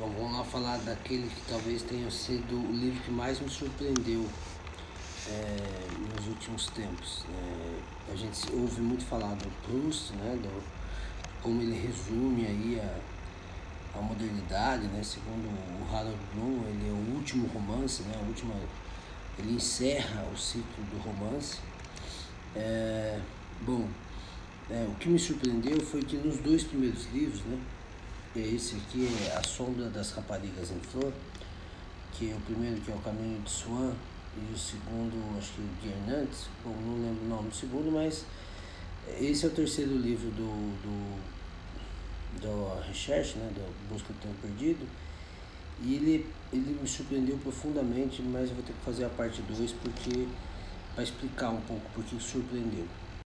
[0.00, 4.26] Bom, vamos lá falar daquele que talvez tenha sido o livro que mais me surpreendeu
[5.28, 7.26] é, nos últimos tempos.
[7.28, 10.62] É, a gente ouve muito falar do Proust, né, do,
[11.42, 17.16] como ele resume aí a, a modernidade, né, segundo o Harold Bloom, ele é o
[17.16, 18.54] último romance, né, a última,
[19.38, 21.58] ele encerra o ciclo do romance.
[22.56, 23.20] É,
[23.60, 23.86] bom,
[24.70, 27.60] é, o que me surpreendeu foi que nos dois primeiros livros, né,
[28.36, 31.12] esse aqui é A Sombra das Raparigas em Flor,
[32.12, 33.92] que é o primeiro que é o Caminho de Swan
[34.36, 38.24] e o segundo, acho que de Hernandes, bom, não lembro o nome do segundo, mas
[39.18, 41.20] esse é o terceiro livro do, do,
[42.40, 44.86] do Recherche, né, do Busca do Tempo Perdido,
[45.82, 49.72] e ele, ele me surpreendeu profundamente, mas eu vou ter que fazer a parte 2
[49.72, 50.28] porque
[50.94, 52.86] para explicar um pouco porque surpreendeu.